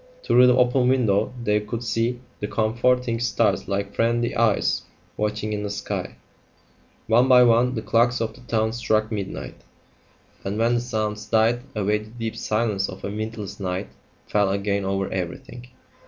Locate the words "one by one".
7.05-7.75